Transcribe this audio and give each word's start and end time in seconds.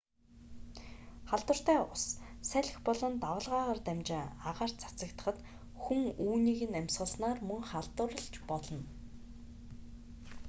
халдвартай 1.29 1.79
ус 1.93 2.03
салхи 2.49 2.77
болон 2.87 3.13
давалгаагаар 3.23 3.79
дамжин 3.85 4.25
агаарт 4.49 4.77
цацагдахад 4.83 5.37
хүн 5.81 6.01
үүнийг 6.25 6.61
нь 6.69 6.77
амьсгалснаар 6.81 7.39
мөн 7.49 7.61
халдварлаж 7.71 8.33
болно 8.49 8.81